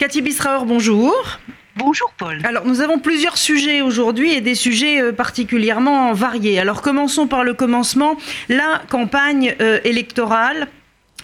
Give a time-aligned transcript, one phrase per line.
[0.00, 1.12] Cathy Bisraor, bonjour.
[1.74, 2.40] Bonjour Paul.
[2.44, 6.60] Alors nous avons plusieurs sujets aujourd'hui et des sujets euh, particulièrement variés.
[6.60, 8.16] Alors commençons par le commencement,
[8.48, 10.68] la campagne euh, électorale.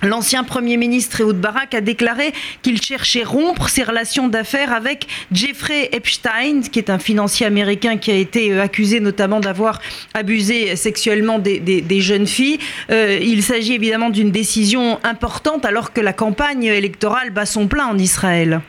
[0.05, 2.33] L'ancien Premier ministre Ehud Barak a déclaré
[2.63, 8.11] qu'il cherchait rompre ses relations d'affaires avec Jeffrey Epstein, qui est un financier américain qui
[8.11, 9.81] a été euh, accusé notamment d'avoir
[10.13, 12.59] abusé sexuellement des, jeunes filles.
[12.91, 17.99] il s'agit évidemment d'une décision importante alors que la campagne électorale bat son plein en
[17.99, 18.61] Israël.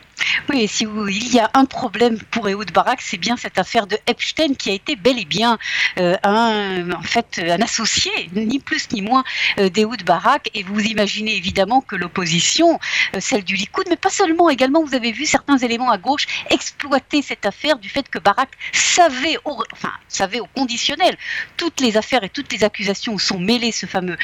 [0.49, 3.87] Oui, et si il y a un problème pour Ehud Barak, c'est bien cette affaire
[3.87, 5.57] de Epstein qui a été bel et bien
[5.97, 9.23] euh, un, en fait, un associé, ni plus ni moins,
[9.59, 10.49] euh, d'Ehud Barak.
[10.53, 12.79] Et vous imaginez évidemment que l'opposition,
[13.15, 16.27] euh, celle du Likoud, mais pas seulement, également, vous avez vu certains éléments à gauche
[16.49, 21.17] exploiter cette affaire du fait que Barak savait, au, enfin, savait au conditionnel,
[21.57, 24.17] toutes les affaires et toutes les accusations sont mêlées, ce fameux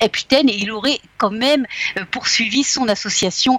[0.00, 1.66] Epstein, et il aurait quand même
[2.10, 3.58] poursuivi son association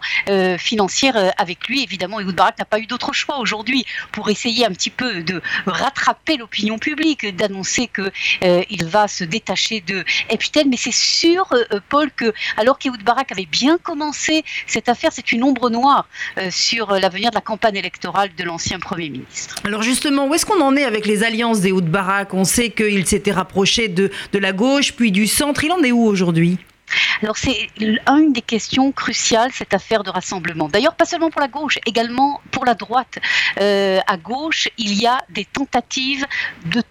[0.57, 4.71] financière avec lui évidemment, Ehud Barak n'a pas eu d'autre choix aujourd'hui pour essayer un
[4.71, 8.11] petit peu de rattraper l'opinion publique, d'annoncer qu'il
[8.43, 10.65] euh, va se détacher de Epstein.
[10.69, 15.11] Mais c'est sûr, euh, euh, Paul, que alors qu'Ehud Barak avait bien commencé cette affaire,
[15.13, 16.07] c'est une ombre noire
[16.49, 19.55] sur l'avenir de la campagne électorale de l'ancien Premier ministre.
[19.63, 22.33] Alors justement, où est-ce qu'on en est avec les alliances d'Ehud Barak?
[22.33, 25.63] On sait qu'il s'était rapproché de, de la gauche, puis du centre.
[25.63, 26.57] Il en est où aujourd'hui?
[27.21, 30.69] Alors c'est une des questions cruciales, cette affaire de rassemblement.
[30.69, 33.19] D'ailleurs, pas seulement pour la gauche, également pour la droite.
[33.59, 36.25] Euh, à gauche, il y a des tentatives
[36.65, 36.83] de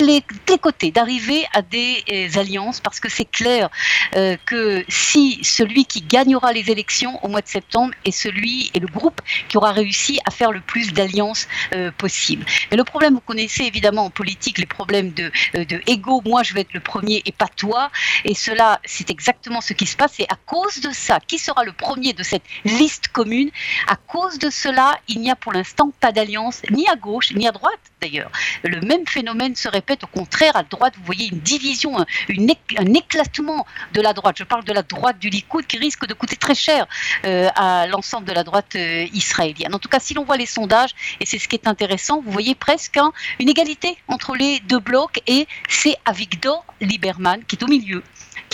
[0.00, 0.22] les,
[0.58, 3.68] côtés, d'arriver à des euh, alliances, parce que c'est clair
[4.16, 8.80] euh, que si celui qui gagnera les élections au mois de septembre est celui et
[8.80, 12.44] le groupe qui aura réussi à faire le plus d'alliances euh, possible.
[12.70, 16.54] Mais le problème, vous connaissez évidemment en politique les problèmes de, de ego, moi je
[16.54, 17.90] vais être le premier et pas toi,
[18.24, 21.64] et cela c'est exactement ce qui se passe, et à cause de ça, qui sera
[21.64, 23.50] le premier de cette liste commune?
[23.88, 27.46] À cause de cela, il n'y a pour l'instant pas d'alliance, ni à gauche, ni
[27.46, 28.30] à droite d'ailleurs.
[28.62, 33.66] Le même phénomène se répète au contraire, à droite, vous voyez une division, un, éclatement
[33.92, 34.36] de la droite.
[34.38, 36.86] Je parle de la droite du Likoud qui risque de coûter très cher
[37.26, 39.74] euh, à l'ensemble de la droite euh, israélienne.
[39.74, 42.32] En tout cas, si l'on voit les sondages, et c'est ce qui est intéressant, vous
[42.32, 42.98] voyez presque
[43.38, 48.02] une égalité entre les deux blocs, et c'est Avigdor Lieberman qui est au milieu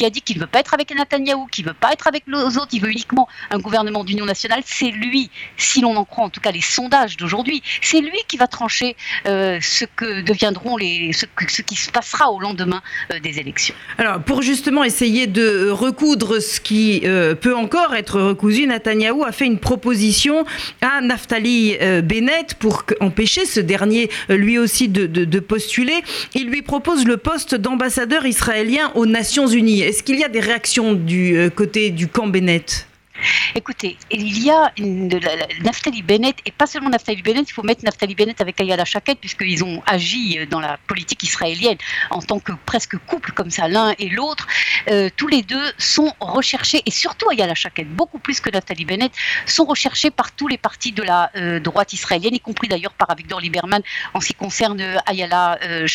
[0.00, 2.08] qui a dit qu'il ne veut pas être avec Netanyahou, qu'il ne veut pas être
[2.08, 6.06] avec les autres, il veut uniquement un gouvernement d'union nationale, c'est lui, si l'on en
[6.06, 8.96] croit en tout cas les sondages d'aujourd'hui, c'est lui qui va trancher
[9.26, 11.26] euh, ce que deviendront les, ce,
[11.60, 12.80] qui se passera au lendemain
[13.12, 13.74] euh, des élections.
[13.98, 19.32] Alors, pour justement essayer de recoudre ce qui euh, peut encore être recousu, Netanyahou a
[19.32, 20.46] fait une proposition
[20.80, 26.02] à Naftali Bennett pour empêcher ce dernier lui aussi de, de postuler.
[26.34, 29.89] Il lui propose le poste d'ambassadeur israélien aux Nations Unies.
[29.90, 32.86] Est-ce qu'il y a des réactions du euh, côté du camp Bennett?
[33.54, 34.72] Écoutez, il y a
[35.62, 39.18] Naftali Bennett, et pas seulement Naftali Bennett, il faut mettre Naftali Bennett avec Ayala Shaket,
[39.18, 41.78] puisqu'ils ont agi dans la politique israélienne
[42.10, 44.46] en tant que presque couple comme ça, l'un et l'autre.
[44.88, 49.12] Euh, tous les deux sont recherchés, et surtout Ayala Shaket, beaucoup plus que Naftali Bennett,
[49.46, 53.10] sont recherchés par tous les partis de la euh, droite israélienne, y compris d'ailleurs par
[53.10, 53.82] Avigdor Lieberman
[54.14, 55.86] en ce qui concerne Ayala euh.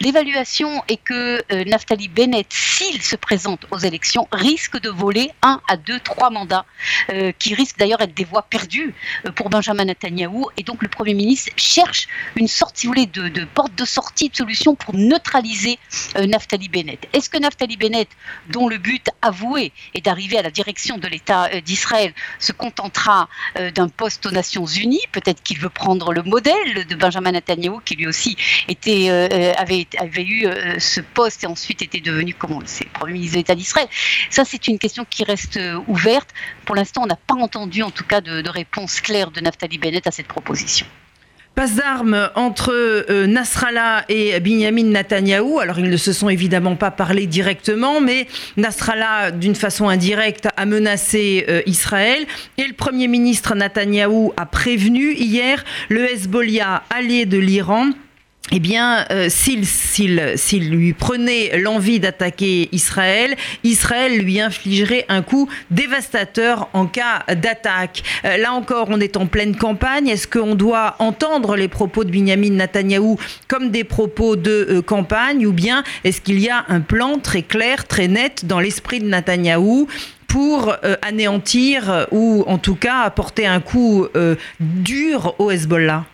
[0.00, 5.76] L'évaluation est que Naftali Bennett, s'il se présente aux élections, risque de voler un à
[5.76, 6.64] deux, trois mandats
[7.10, 8.94] euh, qui risquent d'ailleurs d'être des voix perdues
[9.26, 10.48] euh, pour Benjamin Netanyahou.
[10.56, 14.28] Et donc le Premier ministre cherche une sorte, si vous voulez, de, porte de sortie,
[14.28, 15.78] de solution pour neutraliser
[16.16, 17.08] euh, Naftali Bennett.
[17.12, 18.08] Est-ce que Naftali Bennett,
[18.48, 23.28] dont le but avoué est d'arriver à la direction de l'État d'Israël, se contentera
[23.74, 25.02] d'un poste aux Nations Unies?
[25.12, 28.36] Peut-être qu'il veut prendre le modèle de Benjamin Netanyahou, qui lui aussi
[28.68, 29.10] était,
[29.58, 30.46] avait, avait eu
[30.78, 33.88] ce poste et ensuite était devenu, comment on le sait, Premier ministre de l'État d'Israël.
[34.30, 36.21] Ça, c'est une question qui reste ouverte.
[36.64, 40.06] Pour l'instant, on n'a pas entendu en tout cas de, réponse claire de Naftali Bennett
[40.06, 40.86] à cette proposition.
[41.54, 45.58] Passe d'armes entre euh, Nasrallah et Binyamin Netanyahou.
[45.58, 50.64] Alors, ils ne se sont évidemment pas parlé directement, mais Nasrallah, d'une façon indirecte, a
[50.64, 52.24] menacé euh, Israël.
[52.56, 57.90] Et le Premier ministre Netanyahou a prévenu hier le Hezbollah, allié de l'Iran,
[58.54, 63.34] eh bien, euh, s'il lui prenait l'envie d'attaquer Israël,
[63.64, 68.02] Israël lui infligerait un coup dévastateur en cas d'attaque.
[68.26, 70.08] Euh, là encore, on est en pleine campagne.
[70.08, 73.18] Est-ce qu'on doit entendre les propos de Benjamin Netanyahou
[73.48, 77.42] comme des propos de euh, campagne ou bien est-ce qu'il y a un plan très
[77.42, 79.88] clair, très net dans l'esprit de Netanyahou
[80.28, 84.06] pour anéantir ou en tout cas apporter un coup
[84.60, 86.06] dur au Hezbollah?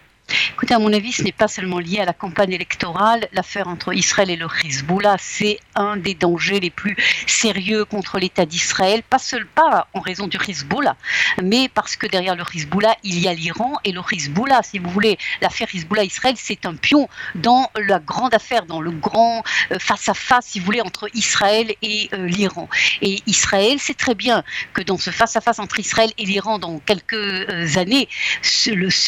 [0.52, 3.28] Écoutez, à mon avis, ce n'est pas seulement lié à la campagne électorale.
[3.32, 6.96] L'affaire entre Israël et le Hezbollah, c'est un des dangers les plus
[7.26, 9.02] sérieux contre l'État d'Israël.
[9.02, 10.96] Pas seulement en raison du Hezbollah,
[11.42, 13.74] mais parce que derrière le Hezbollah, il y a l'Iran.
[13.84, 18.66] Et le Hezbollah, si vous voulez, l'affaire Hezbollah-Israël, c'est un pion dans la grande affaire,
[18.66, 19.42] dans le grand
[19.72, 22.68] euh, face-à-face, si vous voulez, entre Israël et euh, l'Iran.
[23.00, 24.44] Et Israël sait très bien
[24.74, 28.08] que dans ce face-à-face entre Israël et l'Iran, dans quelques euh, années,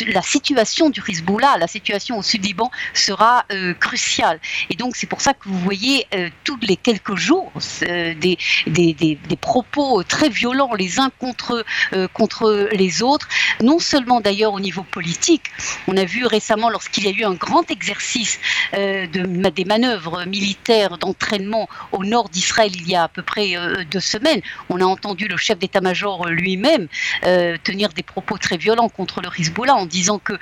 [0.06, 4.38] la situation du Hezbollah, la situation au sud Liban sera euh, cruciale.
[4.70, 7.52] Et donc c'est pour ça que vous voyez euh, tous les quelques jours
[7.82, 11.64] euh, des, des, des, propos très violents les uns contre,
[12.12, 13.26] contre les autres,
[13.62, 15.44] non seulement d'ailleurs au niveau politique,
[15.88, 18.38] on a vu récemment lorsqu'il y a eu un grand exercice
[18.74, 23.54] de, des manœuvres militaires d'entraînement au nord d'Israël il y a à peu près
[23.90, 26.86] deux semaines, on a entendu le chef d'état-major lui-même
[27.64, 30.34] tenir des propos très violents contre le Hezbollah en disant que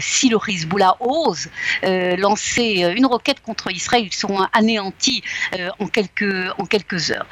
[0.00, 1.48] si le Hezbollah ose
[1.84, 5.22] euh, lancer euh, une roquette contre Israël, ils seront anéantis
[5.58, 7.26] euh, en, quelques, en quelques heures.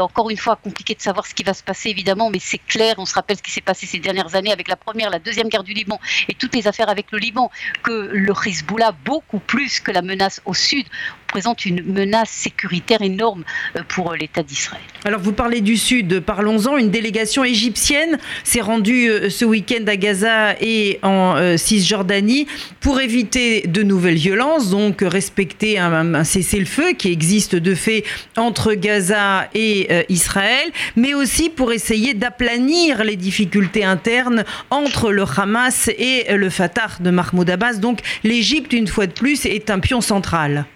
[0.00, 2.94] encore une fois, compliqué de savoir ce qui va se passer évidemment, mais c'est clair,
[2.98, 5.48] on se rappelle ce qui s'est passé ces dernières années avec la première, la deuxième
[5.48, 5.98] guerre du Liban
[6.28, 7.50] et toutes les affaires avec le Liban,
[7.82, 10.86] que le Hezbollah, beaucoup plus que la menace au sud,
[11.34, 13.42] présente une menace sécuritaire énorme
[13.74, 14.84] euh, pour euh, l'État d'Israël.
[15.04, 16.76] Alors vous parlez du Sud, parlons-en.
[16.76, 22.46] Une délégation égyptienne s'est rendue euh, ce week-end à Gaza et en Cisjordanie
[22.78, 28.04] pour éviter de nouvelles violences, donc respecter un, cessez-le-feu qui existe de fait
[28.36, 35.88] entre Gaza et Israël, mais aussi pour essayer d'aplanir les difficultés internes entre le Hamas
[35.98, 37.74] et le Fatah de Mahmoud Abbas.
[37.74, 40.66] Donc l'Égypte, une fois de plus, est un pion central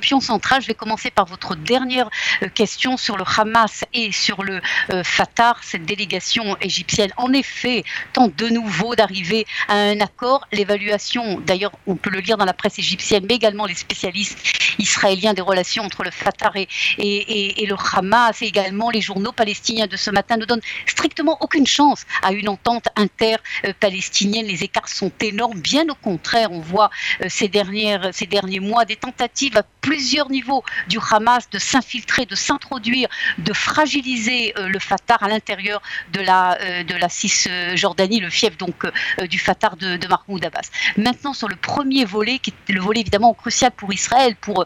[0.00, 0.62] pion central.
[0.62, 2.08] Je vais commencer par votre dernière
[2.42, 5.56] euh, question sur le Hamas et sur le euh, Fatah.
[5.62, 10.46] Cette délégation égyptienne, en effet, tente de nouveau d'arriver à un accord.
[10.52, 14.38] L'évaluation, d'ailleurs, on peut le lire dans la presse égyptienne, mais également les spécialistes
[14.78, 19.86] israéliens des relations entre le Fatah et, et, le Hamas, et également les journaux palestiniens
[19.86, 24.46] de ce matin ne donnent strictement aucune chance à une entente inter-palestinienne.
[24.46, 25.60] Les écarts sont énormes.
[25.60, 26.90] Bien au contraire, on voit
[27.22, 32.24] euh, ces, dernières, ces derniers mois des tentatives à plusieurs niveaux du Hamas de s'infiltrer,
[32.24, 33.08] de s'introduire,
[33.38, 35.82] de fragiliser euh, le Fatah à l'intérieur
[36.12, 40.70] de la, euh, de la Cisjordanie, le fief donc euh, du Fatah de, Mahmoud Abbas.
[40.96, 44.64] Maintenant, sur le premier volet, qui est le volet évidemment crucial pour Israël, pour,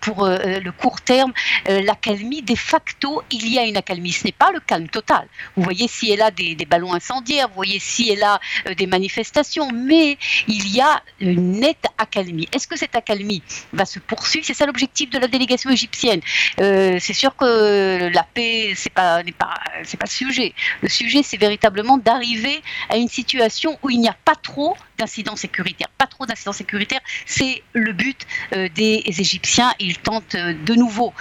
[0.00, 1.32] pour le court terme,
[1.66, 4.12] l'accalmie, de facto, il y a une accalmie.
[4.12, 5.26] Ce n'est pas le calme total.
[5.56, 8.40] Vous voyez si elle a des, des ballons incendiaires, vous voyez si elle a
[8.76, 10.18] des manifestations, mais
[10.48, 12.48] il y a une nette accalmie.
[12.52, 13.42] Est-ce que cette accalmie
[13.72, 16.20] va se poursuivre c'est ça l'objectif de la délégation égyptienne.
[16.60, 19.54] Euh, c'est sûr que la paix, c'est pas, pas,
[19.84, 20.54] c'est pas le sujet.
[20.82, 25.36] Le sujet, c'est véritablement d'arriver à une situation où il n'y a pas trop d'incidents
[25.36, 25.88] sécuritaires.
[25.98, 29.72] Pas trop d'incidents sécuritaires, c'est le but euh, des Égyptiens.
[29.78, 31.12] Ils tentent euh, de nouveau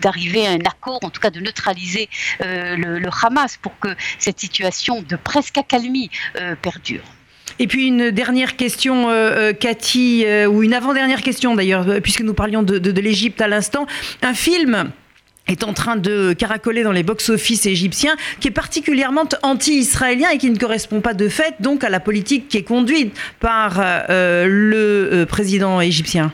[0.00, 2.08] d'arriver à un accord, en tout cas de neutraliser
[2.40, 6.10] le, Hamas pour que cette situation de presque accalmie
[6.62, 7.02] perdure.
[7.58, 12.22] Et puis une dernière question, euh, euh, Cathy, euh, ou une avant-dernière question d'ailleurs, puisque
[12.22, 13.86] nous parlions de, l'Égypte à l'instant.
[14.22, 14.90] Un film
[15.46, 20.50] est en train de caracoler dans les box-office égyptiens, qui est particulièrement anti-israélien et qui
[20.50, 25.82] ne correspond pas de fait donc à la politique qui est conduite par le président
[25.82, 26.32] égyptien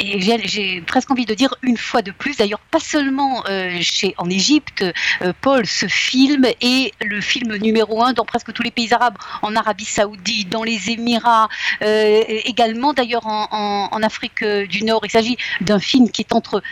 [0.00, 3.78] et j'ai presque envie de dire une fois de plus, d'ailleurs pas seulement euh,
[4.16, 4.84] en Égypte,
[5.22, 9.18] euh, Paul, ce film est le film numéro un dans presque tous les pays arabes,
[9.42, 11.48] en Arabie Saoudite, dans les Émirats,
[11.82, 15.02] euh, également d'ailleurs en, Afrique du Nord.
[15.04, 16.62] Il s'agit d'un film qui est entre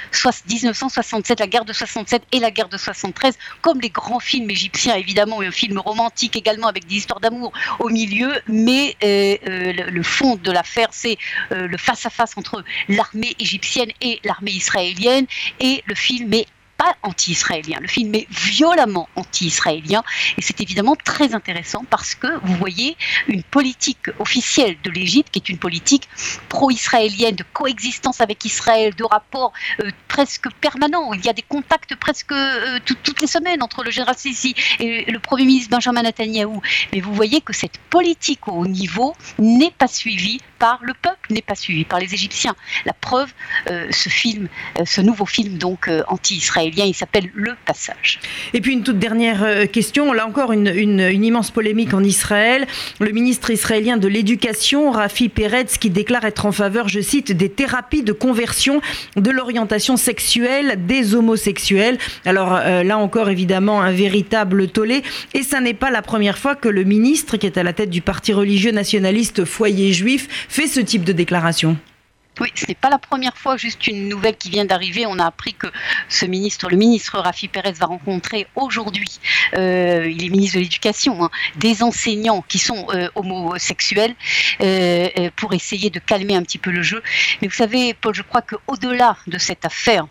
[0.48, 4.94] 1967, la guerre de 67 et la guerre de 73, comme les grands films égyptiens
[4.94, 10.50] évidemment, un film romantique également avec des histoires d'amour au milieu, mais le, fond de
[10.50, 11.18] l'affaire c'est
[11.50, 15.26] le face à -face entre l'armée égyptienne et l'armée israélienne.
[15.60, 16.46] Et le film est
[16.78, 17.78] pas anti-israélien.
[17.80, 20.02] Le film est violemment anti-israélien
[20.38, 22.96] et c'est évidemment très intéressant parce que vous voyez
[23.26, 26.08] une politique officielle de l'Égypte qui est une politique
[26.48, 31.12] pro-israélienne de coexistence avec Israël, de rapports euh, presque permanents.
[31.14, 35.10] Il y a des contacts presque euh, toutes les semaines entre le général Sisi et
[35.10, 36.62] le Premier ministre Benjamin Netanyahou.
[36.92, 41.17] Mais vous voyez que cette politique au haut niveau n'est pas suivie par le peuple,
[41.30, 42.54] n'est pas suivie par les Égyptiens.
[42.84, 43.32] La preuve,
[43.70, 44.48] euh, ce film,
[44.84, 46.84] ce nouveau film donc anti-israélien israélien.
[46.86, 48.20] Il s'appelle le passage.
[48.54, 50.12] Et puis une toute dernière question.
[50.12, 52.66] Là encore, une, une immense polémique en Israël.
[53.00, 57.50] Le ministre israélien de l'Éducation, Rafi Peretz, qui déclare être en faveur, je cite, des
[57.50, 58.80] thérapies de conversion
[59.16, 61.98] de l'orientation sexuelle des homosexuels.
[62.24, 65.02] Alors là encore, évidemment, un véritable tollé.
[65.34, 67.90] Et ça n'est pas la première fois que le ministre, qui est à la tête
[67.90, 71.12] du parti religieux nationaliste Foyer Juif, fait ce type de
[72.40, 75.06] Oui, ce n'est pas la première fois, juste une nouvelle qui vient d'arriver.
[75.06, 75.66] On a appris que
[76.08, 79.18] ce ministre, le ministre Rafi Pérez, va rencontrer aujourd'hui,
[79.54, 84.14] euh, il est ministre de l'Éducation, hein, des enseignants qui sont euh, homosexuels
[84.60, 87.02] euh, pour essayer de calmer un petit peu le jeu.
[87.42, 90.06] Mais vous savez, Paul, je crois qu'au-delà de cette affaire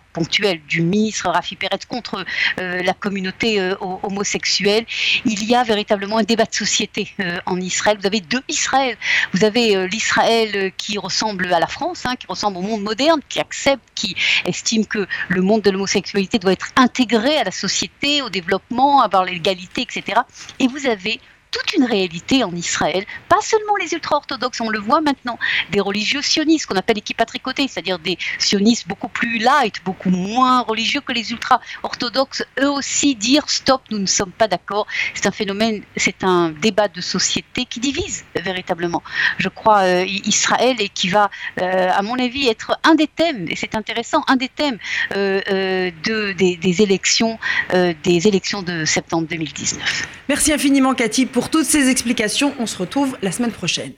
[0.68, 2.26] du ministre Rafi Pérez contre
[2.58, 4.86] la communauté homosexuelle,
[5.26, 7.14] il y a véritablement un débat de société
[7.46, 7.98] en Israël.
[8.00, 8.98] Vous avez deux Israël.
[9.34, 13.40] Vous avez l'Israël qui ressemble à la France, hein, qui ressemble au monde moderne, qui
[13.40, 18.30] accepte, qui estime que le monde de l'homosexualité doit être intégré à la société, au
[18.30, 20.22] développement, avoir l'égalité, etc.
[20.60, 21.20] Et vous avez
[21.52, 25.40] toute une réalité en Israël, pas seulement les ultra-orthodoxes, on le voit maintenant,
[25.72, 31.02] des religieux sionistes, qu'on appelle tricoter, c'est-à-dire des sionistes beaucoup plus light, beaucoup moins religieux
[31.02, 34.88] que les ultra-orthodoxes, eux aussi dire stop, nous ne sommes pas d'accord.
[35.14, 39.04] C'est un phénomène, c'est un débat de société qui divise véritablement,
[39.38, 41.30] je crois, euh, Israël et qui va,
[41.62, 44.78] euh, à mon avis, être un des thèmes, et c'est intéressant, un des thèmes
[45.16, 47.40] euh, de, des, élections,
[47.74, 50.08] des élections de septembre 2019.
[50.30, 52.56] Merci infiniment, Cathy, pour toutes ces explications.
[52.58, 53.94] On se retrouve la semaine prochaine.